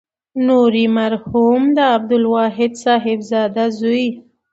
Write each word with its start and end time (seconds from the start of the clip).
نوري 0.45 0.85
مرحوم 0.97 1.61
د 1.77 1.77
عبدالواحد 1.93 2.71
صاحبزاده 2.85 3.65
زوی. 3.79 4.07